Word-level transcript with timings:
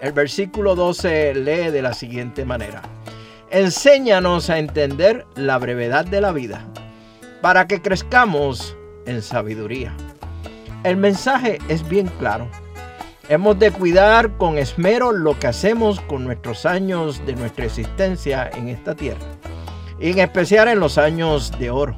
el 0.00 0.10
versículo 0.10 0.74
12 0.74 1.34
lee 1.36 1.70
de 1.70 1.80
la 1.80 1.94
siguiente 1.94 2.44
manera. 2.44 2.82
Enséñanos 3.48 4.50
a 4.50 4.58
entender 4.58 5.24
la 5.36 5.56
brevedad 5.58 6.04
de 6.04 6.20
la 6.20 6.32
vida 6.32 6.66
para 7.42 7.68
que 7.68 7.80
crezcamos 7.80 8.76
en 9.06 9.22
sabiduría. 9.22 9.94
El 10.82 10.96
mensaje 10.96 11.60
es 11.68 11.88
bien 11.88 12.10
claro. 12.18 12.48
Hemos 13.28 13.56
de 13.60 13.70
cuidar 13.70 14.36
con 14.36 14.58
esmero 14.58 15.12
lo 15.12 15.38
que 15.38 15.46
hacemos 15.46 16.00
con 16.00 16.24
nuestros 16.24 16.66
años 16.66 17.24
de 17.24 17.36
nuestra 17.36 17.66
existencia 17.66 18.50
en 18.52 18.68
esta 18.68 18.96
tierra, 18.96 19.24
en 20.00 20.18
especial 20.18 20.68
en 20.68 20.80
los 20.80 20.98
años 20.98 21.52
de 21.58 21.70
oro, 21.70 21.96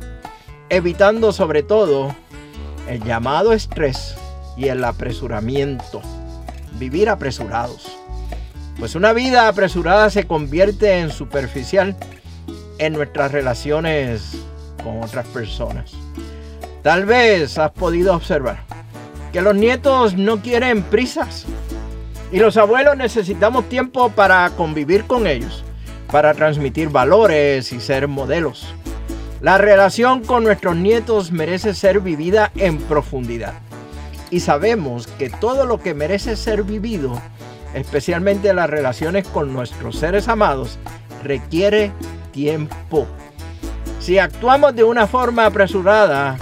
evitando 0.68 1.32
sobre 1.32 1.62
todo 1.62 2.14
el 2.88 3.02
llamado 3.02 3.52
estrés 3.52 4.16
y 4.56 4.68
el 4.68 4.84
apresuramiento, 4.84 6.02
vivir 6.78 7.08
apresurados. 7.08 7.98
Pues 8.78 8.94
una 8.94 9.12
vida 9.12 9.48
apresurada 9.48 10.10
se 10.10 10.26
convierte 10.26 10.98
en 10.98 11.10
superficial 11.10 11.96
en 12.78 12.92
nuestras 12.92 13.32
relaciones 13.32 14.36
con 14.82 15.02
otras 15.02 15.26
personas. 15.28 15.92
Tal 16.82 17.06
vez 17.06 17.56
has 17.58 17.70
podido 17.70 18.14
observar 18.14 18.58
que 19.32 19.40
los 19.40 19.54
nietos 19.54 20.14
no 20.14 20.42
quieren 20.42 20.82
prisas 20.82 21.46
y 22.30 22.38
los 22.38 22.56
abuelos 22.56 22.96
necesitamos 22.96 23.68
tiempo 23.68 24.10
para 24.10 24.50
convivir 24.50 25.04
con 25.04 25.26
ellos, 25.26 25.64
para 26.10 26.34
transmitir 26.34 26.88
valores 26.88 27.72
y 27.72 27.80
ser 27.80 28.08
modelos. 28.08 28.74
La 29.40 29.58
relación 29.58 30.22
con 30.24 30.44
nuestros 30.44 30.74
nietos 30.76 31.30
merece 31.30 31.74
ser 31.74 32.00
vivida 32.00 32.50
en 32.56 32.78
profundidad. 32.78 33.54
Y 34.30 34.40
sabemos 34.40 35.06
que 35.06 35.28
todo 35.28 35.66
lo 35.66 35.80
que 35.80 35.92
merece 35.92 36.36
ser 36.36 36.62
vivido, 36.62 37.20
especialmente 37.74 38.54
las 38.54 38.70
relaciones 38.70 39.28
con 39.28 39.52
nuestros 39.52 39.98
seres 39.98 40.28
amados, 40.28 40.78
requiere 41.22 41.92
tiempo. 42.32 43.06
Si 44.00 44.18
actuamos 44.18 44.74
de 44.74 44.84
una 44.84 45.06
forma 45.06 45.46
apresurada, 45.46 46.36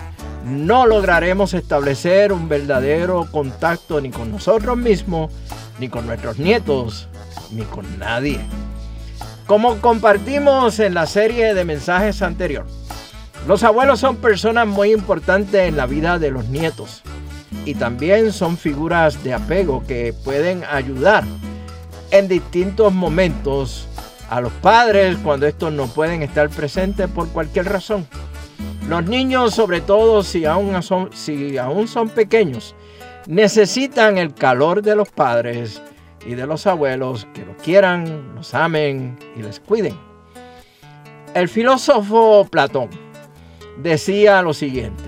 no 0.45 0.87
lograremos 0.87 1.55
establecer 1.55 2.33
un 2.33 2.49
verdadero 2.49 3.29
contacto 3.31 4.01
ni 4.01 4.11
con 4.11 4.31
nosotros 4.31 4.77
mismos, 4.77 5.33
ni 5.79 5.89
con 5.89 6.07
nuestros 6.07 6.39
nietos, 6.39 7.09
ni 7.51 7.63
con 7.63 7.99
nadie. 7.99 8.41
Como 9.47 9.81
compartimos 9.81 10.79
en 10.79 10.95
la 10.95 11.07
serie 11.07 11.53
de 11.53 11.65
mensajes 11.65 12.23
anterior, 12.23 12.65
los 13.47 13.65
abuelos 13.65 13.99
son 13.99 14.17
personas 14.17 14.67
muy 14.69 14.93
importantes 14.93 15.69
en 15.69 15.77
la 15.77 15.87
vida 15.87 16.19
de 16.19 16.31
los 16.31 16.49
nietos 16.49 17.03
y 17.65 17.75
también 17.75 18.33
son 18.33 18.57
figuras 18.57 19.23
de 19.25 19.35
apego 19.35 19.85
que 19.87 20.15
pueden 20.25 20.63
ayudar 20.65 21.25
en 22.13 22.29
distintos 22.29 22.93
momentos 22.93 23.89
a 24.31 24.41
los 24.41 24.53
padres 24.55 25.19
cuando 25.23 25.47
estos 25.47 25.73
no 25.73 25.89
pueden 25.89 26.23
estar 26.23 26.49
presentes 26.49 27.09
por 27.09 27.29
cualquier 27.29 27.67
razón. 27.67 28.07
Los 28.89 29.05
niños, 29.05 29.55
sobre 29.55 29.81
todo 29.81 30.23
si 30.23 30.45
aún 30.45 30.81
son, 30.83 31.11
si 31.13 31.59
aún 31.59 31.89
son 31.89 32.09
pequeños, 32.09 32.75
necesitan 33.27 34.19
el 34.19 34.35
calor 34.35 34.83
de 34.83 34.95
los 34.95 35.09
padres 35.11 35.83
y 36.27 36.35
de 36.35 36.47
los 36.47 36.67
abuelos 36.67 37.27
que 37.35 37.45
los 37.45 37.57
quieran, 37.57 38.35
los 38.35 38.55
amen 38.55 39.19
y 39.37 39.43
les 39.43 39.61
cuiden. 39.61 39.97
El 41.35 41.49
filósofo 41.49 42.47
Platón 42.51 42.91
decía 43.79 44.43
lo 44.43 44.53
siguiente, 44.53 45.05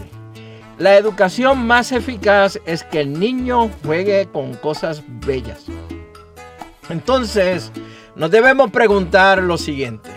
la 0.78 0.96
educación 0.96 1.66
más 1.66 1.92
eficaz 1.92 2.58
es 2.66 2.82
que 2.82 3.00
el 3.00 3.18
niño 3.18 3.70
juegue 3.84 4.26
con 4.32 4.54
cosas 4.54 5.02
bellas. 5.06 5.66
Entonces, 6.88 7.70
nos 8.16 8.30
debemos 8.30 8.70
preguntar 8.70 9.42
lo 9.42 9.56
siguiente. 9.56 10.10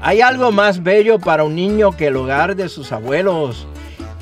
¿Hay 0.00 0.20
algo 0.20 0.52
más 0.52 0.82
bello 0.82 1.18
para 1.18 1.44
un 1.44 1.56
niño 1.56 1.96
que 1.96 2.08
el 2.08 2.16
hogar 2.16 2.56
de 2.56 2.68
sus 2.68 2.92
abuelos 2.92 3.66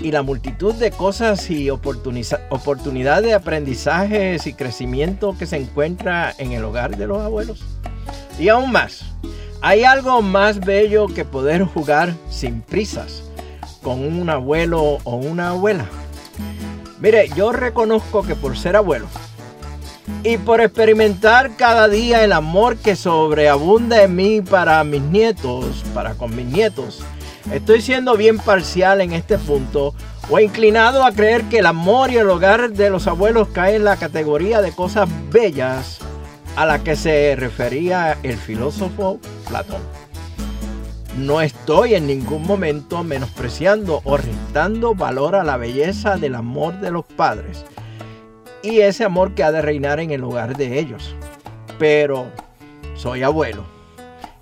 y 0.01 0.13
la 0.13 0.23
multitud 0.23 0.75
de 0.75 0.91
cosas 0.91 1.51
y 1.51 1.71
oportunidades 1.71 3.25
de 3.25 3.35
aprendizajes 3.35 4.47
y 4.47 4.55
crecimiento 4.55 5.37
que 5.39 5.47
se 5.47 5.57
encuentra 5.57 6.35
en 6.39 6.53
el 6.53 6.65
hogar 6.65 6.97
de 6.97 7.07
los 7.07 7.23
abuelos? 7.23 7.61
Y 8.39 8.49
aún 8.49 8.73
más, 8.73 9.05
¿hay 9.61 9.85
algo 9.85 10.23
más 10.23 10.61
bello 10.61 11.07
que 11.07 11.25
poder 11.25 11.65
jugar 11.65 12.15
sin 12.31 12.63
prisas, 12.63 13.23
con 13.83 14.01
un 14.01 14.31
abuelo 14.31 14.99
o 15.05 15.17
una 15.17 15.51
abuela? 15.51 15.87
Mire, 17.01 17.29
yo 17.35 17.53
reconozco 17.53 18.23
que 18.23 18.35
por 18.35 18.57
ser 18.57 18.77
abuelo 18.77 19.07
y 20.23 20.37
por 20.37 20.61
experimentar 20.61 21.57
cada 21.57 21.89
día 21.89 22.25
el 22.25 22.33
amor 22.33 22.77
que 22.77 22.97
sobreabunda 22.97 24.03
en 24.03 24.17
mí 24.17 24.41
para 24.43 24.83
mis 24.85 25.03
nietos, 25.03 25.85
para 25.95 26.15
con 26.15 26.35
mis 26.35 26.47
nietos, 26.47 27.01
estoy 27.53 27.81
siendo 27.81 28.17
bien 28.17 28.39
parcial 28.39 29.01
en 29.01 29.13
este 29.13 29.39
punto 29.39 29.95
o 30.29 30.39
inclinado 30.39 31.05
a 31.05 31.13
creer 31.13 31.45
que 31.45 31.59
el 31.59 31.67
amor 31.67 32.11
y 32.11 32.19
el 32.19 32.29
hogar 32.29 32.71
de 32.71 32.91
los 32.91 33.07
abuelos 33.07 33.49
caen 33.49 33.77
en 33.77 33.85
la 33.85 33.97
categoría 33.97 34.61
de 34.61 34.73
cosas 34.73 35.09
bellas 35.31 35.99
a 36.57 36.67
la 36.67 36.83
que 36.83 36.97
se 36.97 37.35
refería 37.37 38.19
el 38.23 38.37
filósofo 38.37 39.19
Platón. 39.49 39.83
No 41.17 41.41
estoy 41.41 41.95
en 41.95 42.07
ningún 42.07 42.47
momento 42.47 43.03
menospreciando 43.03 44.01
o 44.05 44.17
restando 44.17 44.95
valor 44.95 45.35
a 45.35 45.45
la 45.45 45.57
belleza 45.57 46.17
del 46.17 46.37
amor 46.37 46.81
de 46.81 46.91
los 46.91 47.05
padres 47.05 47.65
y 48.63 48.81
ese 48.81 49.05
amor 49.05 49.35
que 49.35 49.43
ha 49.43 49.53
de 49.53 49.63
reinar 49.63 50.01
en 50.01 50.11
el 50.13 50.23
hogar 50.23 50.57
de 50.57 50.79
ellos. 50.79 51.15
Pero 51.79 52.27
soy 52.95 53.23
abuelo 53.23 53.80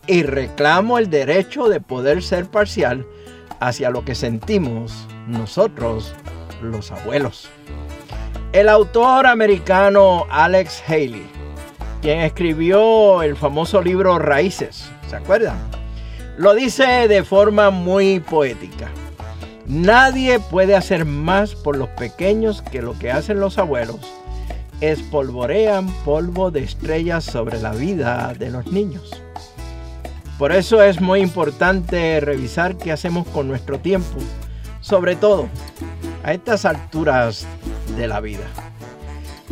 y 0.08 0.22
reclamo 0.22 0.98
el 0.98 1.10
derecho 1.10 1.68
de 1.68 1.80
poder 1.80 2.22
ser 2.22 2.46
parcial 2.46 3.06
hacia 3.60 3.90
lo 3.90 4.04
que 4.04 4.14
sentimos 4.14 5.06
nosotros, 5.26 6.14
los 6.62 6.90
abuelos. 6.90 7.50
El 8.52 8.70
autor 8.70 9.26
americano 9.26 10.26
Alex 10.30 10.82
Haley, 10.88 11.26
quien 12.00 12.20
escribió 12.20 13.22
el 13.22 13.36
famoso 13.36 13.82
libro 13.82 14.18
Raíces, 14.18 14.90
¿se 15.08 15.16
acuerdan? 15.16 15.58
Lo 16.38 16.54
dice 16.54 17.06
de 17.06 17.22
forma 17.22 17.68
muy 17.68 18.20
poética. 18.20 18.88
Nadie 19.66 20.40
puede 20.40 20.74
hacer 20.74 21.04
más 21.04 21.54
por 21.54 21.76
los 21.76 21.90
pequeños 21.90 22.62
que 22.62 22.80
lo 22.80 22.98
que 22.98 23.10
hacen 23.10 23.40
los 23.40 23.58
abuelos. 23.58 24.00
Espolvorean 24.80 25.92
polvo 26.04 26.50
de 26.50 26.60
estrellas 26.60 27.24
sobre 27.24 27.60
la 27.60 27.72
vida 27.72 28.32
de 28.38 28.50
los 28.50 28.68
niños. 28.68 29.22
Por 30.38 30.52
eso 30.52 30.80
es 30.82 31.00
muy 31.00 31.20
importante 31.20 32.20
revisar 32.20 32.76
qué 32.76 32.92
hacemos 32.92 33.26
con 33.26 33.48
nuestro 33.48 33.80
tiempo, 33.80 34.18
sobre 34.80 35.16
todo 35.16 35.48
a 36.22 36.32
estas 36.32 36.64
alturas 36.64 37.44
de 37.96 38.06
la 38.06 38.20
vida. 38.20 38.46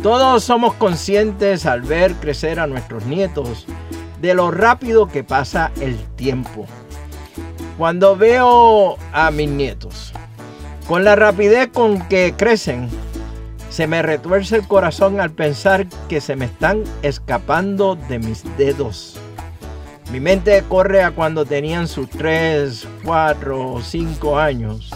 Todos 0.01 0.45
somos 0.45 0.75
conscientes 0.75 1.65
al 1.65 1.81
ver 1.81 2.13
crecer 2.13 2.59
a 2.61 2.67
nuestros 2.67 3.05
nietos 3.05 3.65
de 4.21 4.33
lo 4.33 4.49
rápido 4.49 5.09
que 5.09 5.25
pasa 5.25 5.71
el 5.81 5.97
tiempo. 6.15 6.65
Cuando 7.77 8.15
veo 8.15 8.97
a 9.11 9.29
mis 9.31 9.49
nietos, 9.49 10.13
con 10.87 11.03
la 11.03 11.17
rapidez 11.17 11.67
con 11.67 12.07
que 12.07 12.33
crecen, 12.37 12.87
se 13.69 13.87
me 13.87 14.01
retuerce 14.01 14.55
el 14.55 14.65
corazón 14.65 15.19
al 15.19 15.31
pensar 15.31 15.85
que 16.07 16.21
se 16.21 16.37
me 16.37 16.45
están 16.45 16.83
escapando 17.01 17.95
de 17.95 18.19
mis 18.19 18.43
dedos. 18.57 19.19
Mi 20.11 20.21
mente 20.21 20.63
corre 20.69 21.03
a 21.03 21.11
cuando 21.11 21.45
tenían 21.45 21.89
sus 21.89 22.09
3, 22.09 22.87
4 23.03 23.71
o 23.73 23.81
5 23.81 24.39
años 24.39 24.89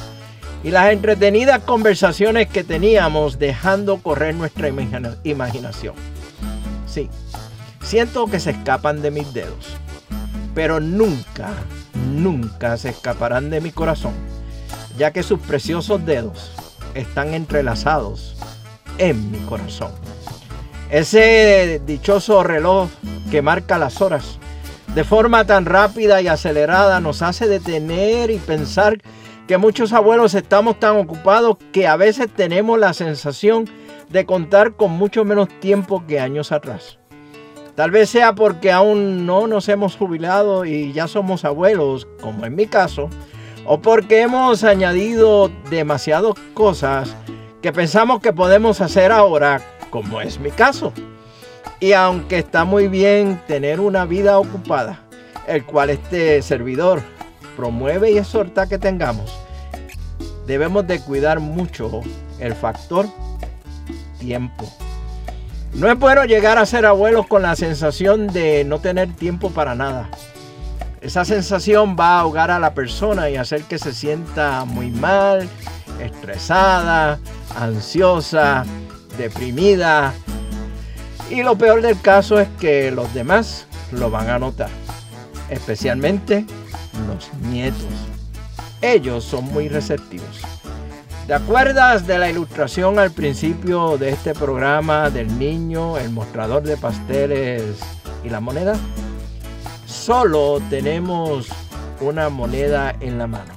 y 0.63 0.71
las 0.71 0.91
entretenidas 0.93 1.59
conversaciones 1.63 2.47
que 2.47 2.63
teníamos 2.63 3.37
dejando 3.37 3.97
correr 3.97 4.35
nuestra 4.35 4.69
imaginación. 5.23 5.95
Sí, 6.87 7.09
siento 7.81 8.27
que 8.27 8.39
se 8.39 8.51
escapan 8.51 9.01
de 9.01 9.11
mis 9.11 9.33
dedos, 9.33 9.75
pero 10.55 10.79
nunca, 10.79 11.49
nunca 12.13 12.77
se 12.77 12.89
escaparán 12.89 13.49
de 13.49 13.59
mi 13.59 13.71
corazón, 13.71 14.13
ya 14.97 15.11
que 15.11 15.23
sus 15.23 15.39
preciosos 15.41 16.05
dedos 16.05 16.53
están 16.93 17.33
entrelazados 17.33 18.37
en 18.97 19.29
mi 19.29 19.39
corazón. 19.39 19.91
Ese 20.89 21.81
dichoso 21.85 22.43
reloj 22.43 22.89
que 23.29 23.41
marca 23.41 23.77
las 23.77 24.01
horas 24.01 24.37
de 24.95 25.03
forma 25.05 25.45
tan 25.45 25.65
rápida 25.65 26.21
y 26.21 26.27
acelerada 26.27 26.99
nos 26.99 27.21
hace 27.21 27.47
detener 27.47 28.29
y 28.29 28.39
pensar 28.39 28.97
que 29.47 29.57
muchos 29.57 29.93
abuelos 29.93 30.33
estamos 30.33 30.79
tan 30.79 30.97
ocupados 30.97 31.57
que 31.71 31.87
a 31.87 31.95
veces 31.95 32.27
tenemos 32.33 32.77
la 32.77 32.93
sensación 32.93 33.69
de 34.09 34.25
contar 34.25 34.73
con 34.75 34.91
mucho 34.91 35.23
menos 35.23 35.47
tiempo 35.59 36.03
que 36.05 36.19
años 36.19 36.51
atrás. 36.51 36.97
Tal 37.75 37.89
vez 37.89 38.09
sea 38.09 38.35
porque 38.35 38.69
aún 38.71 39.25
no 39.25 39.47
nos 39.47 39.69
hemos 39.69 39.95
jubilado 39.95 40.65
y 40.65 40.91
ya 40.91 41.07
somos 41.07 41.45
abuelos, 41.45 42.05
como 42.21 42.45
en 42.45 42.55
mi 42.55 42.67
caso, 42.67 43.09
o 43.65 43.81
porque 43.81 44.21
hemos 44.21 44.65
añadido 44.65 45.49
demasiadas 45.69 46.33
cosas 46.53 47.15
que 47.61 47.71
pensamos 47.71 48.19
que 48.19 48.33
podemos 48.33 48.81
hacer 48.81 49.13
ahora, 49.13 49.61
como 49.89 50.19
es 50.19 50.37
mi 50.37 50.51
caso. 50.51 50.91
Y 51.81 51.93
aunque 51.93 52.37
está 52.37 52.63
muy 52.63 52.87
bien 52.87 53.41
tener 53.47 53.79
una 53.79 54.05
vida 54.05 54.37
ocupada, 54.37 54.99
el 55.47 55.65
cual 55.65 55.89
este 55.89 56.43
servidor 56.43 57.01
promueve 57.57 58.11
y 58.11 58.19
exhorta 58.19 58.67
que 58.67 58.77
tengamos, 58.77 59.35
debemos 60.45 60.85
de 60.85 60.99
cuidar 60.99 61.39
mucho 61.39 62.01
el 62.39 62.53
factor 62.53 63.07
tiempo. 64.19 64.71
No 65.73 65.91
es 65.91 65.97
bueno 65.97 66.23
llegar 66.25 66.59
a 66.59 66.67
ser 66.67 66.85
abuelos 66.85 67.25
con 67.25 67.41
la 67.41 67.55
sensación 67.55 68.27
de 68.27 68.63
no 68.63 68.77
tener 68.77 69.15
tiempo 69.15 69.49
para 69.49 69.73
nada. 69.73 70.07
Esa 71.01 71.25
sensación 71.25 71.95
va 71.99 72.17
a 72.17 72.19
ahogar 72.19 72.51
a 72.51 72.59
la 72.59 72.75
persona 72.75 73.31
y 73.31 73.37
hacer 73.37 73.63
que 73.63 73.79
se 73.79 73.91
sienta 73.91 74.65
muy 74.65 74.91
mal, 74.91 75.49
estresada, 75.99 77.19
ansiosa, 77.55 78.65
deprimida 79.17 80.13
y 81.31 81.43
lo 81.43 81.57
peor 81.57 81.81
del 81.81 81.99
caso 82.01 82.39
es 82.39 82.49
que 82.59 82.91
los 82.91 83.13
demás 83.13 83.65
lo 83.91 84.11
van 84.11 84.29
a 84.29 84.37
notar, 84.37 84.69
especialmente 85.49 86.45
los 87.07 87.33
nietos. 87.49 87.87
Ellos 88.81 89.23
son 89.23 89.45
muy 89.45 89.69
receptivos. 89.69 90.41
¿Te 91.27 91.33
acuerdas 91.33 92.05
de 92.05 92.17
la 92.19 92.29
ilustración 92.29 92.99
al 92.99 93.11
principio 93.11 93.97
de 93.97 94.09
este 94.09 94.33
programa 94.33 95.09
del 95.09 95.39
niño, 95.39 95.97
el 95.97 96.09
mostrador 96.09 96.63
de 96.63 96.75
pasteles 96.75 97.79
y 98.25 98.29
la 98.29 98.41
moneda? 98.41 98.75
Solo 99.85 100.61
tenemos 100.69 101.47
una 102.01 102.27
moneda 102.27 102.93
en 102.99 103.17
la 103.17 103.27
mano. 103.27 103.53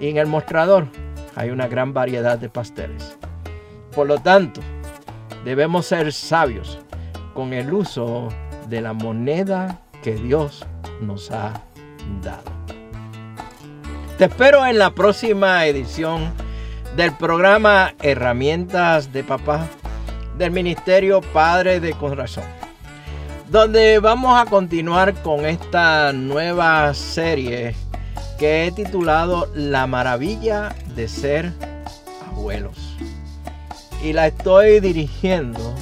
Y 0.00 0.08
en 0.08 0.16
el 0.16 0.26
mostrador 0.26 0.88
hay 1.36 1.50
una 1.50 1.68
gran 1.68 1.94
variedad 1.94 2.38
de 2.38 2.48
pasteles. 2.48 3.16
Por 3.94 4.08
lo 4.08 4.18
tanto, 4.18 4.60
debemos 5.44 5.86
ser 5.86 6.12
sabios 6.12 6.78
con 7.34 7.52
el 7.52 7.72
uso 7.72 8.28
de 8.68 8.80
la 8.80 8.92
moneda 8.92 9.80
que 10.02 10.14
Dios 10.14 10.66
nos 11.00 11.30
ha 11.30 11.62
dado. 12.22 12.42
Te 14.16 14.24
espero 14.24 14.66
en 14.66 14.78
la 14.78 14.90
próxima 14.90 15.64
edición 15.66 16.32
del 16.96 17.12
programa 17.12 17.94
Herramientas 18.02 19.12
de 19.12 19.22
Papá 19.22 19.68
del 20.36 20.50
Ministerio 20.50 21.20
Padre 21.20 21.80
de 21.80 21.92
Corazón, 21.92 22.44
donde 23.48 23.98
vamos 24.00 24.40
a 24.40 24.46
continuar 24.46 25.14
con 25.22 25.46
esta 25.46 26.12
nueva 26.12 26.92
serie 26.94 27.76
que 28.38 28.66
he 28.66 28.72
titulado 28.72 29.50
La 29.54 29.86
maravilla 29.86 30.74
de 30.94 31.08
ser 31.08 31.52
abuelos 32.28 32.87
y 34.02 34.12
la 34.12 34.28
estoy 34.28 34.80
dirigiendo 34.80 35.74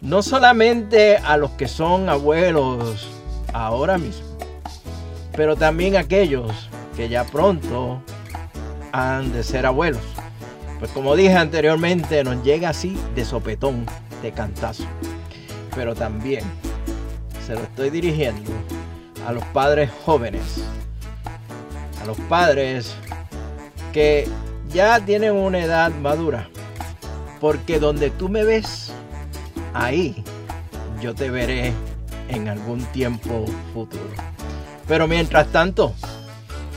no 0.00 0.22
solamente 0.22 1.16
a 1.16 1.36
los 1.36 1.50
que 1.52 1.66
son 1.66 2.08
abuelos 2.08 3.08
ahora 3.52 3.96
mismo, 3.96 4.26
pero 5.34 5.56
también 5.56 5.96
a 5.96 6.00
aquellos 6.00 6.68
que 6.96 7.08
ya 7.08 7.24
pronto 7.24 8.02
han 8.92 9.32
de 9.32 9.42
ser 9.42 9.66
abuelos. 9.66 10.02
Pues 10.78 10.90
como 10.90 11.16
dije 11.16 11.34
anteriormente, 11.34 12.22
nos 12.22 12.42
llega 12.44 12.68
así 12.68 12.98
de 13.14 13.24
sopetón, 13.24 13.86
de 14.22 14.32
cantazo. 14.32 14.84
Pero 15.74 15.94
también 15.94 16.44
se 17.46 17.54
lo 17.54 17.60
estoy 17.62 17.90
dirigiendo 17.90 18.50
a 19.26 19.32
los 19.32 19.44
padres 19.46 19.90
jóvenes, 20.04 20.62
a 22.02 22.04
los 22.04 22.18
padres 22.28 22.94
que 23.92 24.28
ya 24.68 25.00
tienen 25.00 25.32
una 25.32 25.60
edad 25.60 25.90
madura 25.92 26.48
porque 27.44 27.78
donde 27.78 28.08
tú 28.08 28.30
me 28.30 28.42
ves, 28.42 28.90
ahí 29.74 30.24
yo 31.02 31.14
te 31.14 31.28
veré 31.28 31.74
en 32.30 32.48
algún 32.48 32.82
tiempo 32.86 33.44
futuro. 33.74 34.14
Pero 34.88 35.06
mientras 35.06 35.48
tanto, 35.48 35.92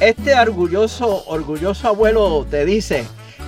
este 0.01 0.35
orgulloso, 0.37 1.23
orgulloso 1.27 1.87
abuelo 1.87 2.45
te 2.51 2.65
dice, 2.65 3.05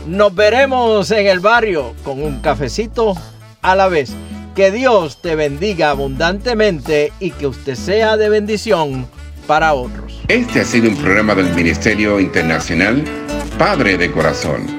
nos 0.08 0.34
veremos 0.34 1.12
en 1.12 1.28
el 1.28 1.42
barrio 1.42 1.94
con 2.06 2.24
un 2.24 2.40
cafecito 2.40 3.16
a 3.62 3.76
la 3.76 3.90
vez. 3.90 4.14
Que 4.56 4.72
Dios 4.72 5.22
te 5.22 5.36
bendiga 5.36 5.90
abundantemente 5.90 7.12
y 7.20 7.32
que 7.32 7.48
usted 7.48 7.76
sea 7.76 8.16
de 8.16 8.30
bendición 8.30 9.06
para 9.46 9.74
otros. 9.74 10.22
Este 10.30 10.62
ha 10.62 10.64
sido 10.64 10.88
un 10.88 10.96
programa 10.96 11.36
del 11.36 11.54
Ministerio 11.54 12.18
Internacional 12.22 13.04
Padre 13.58 13.98
de 13.98 14.10
Corazón, 14.10 14.79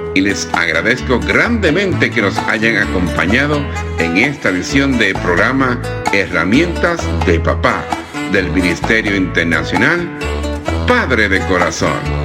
y 0.13 0.21
les 0.21 0.47
agradezco 0.53 1.19
grandemente 1.19 2.09
que 2.11 2.21
nos 2.21 2.37
hayan 2.37 2.77
acompañado 2.77 3.65
en 3.99 4.17
esta 4.17 4.49
edición 4.49 4.97
de 4.97 5.13
programa 5.15 5.81
Herramientas 6.11 7.01
de 7.25 7.39
Papá 7.39 7.85
del 8.31 8.49
Ministerio 8.51 9.15
Internacional 9.15 10.09
Padre 10.87 11.29
de 11.29 11.39
Corazón. 11.47 12.20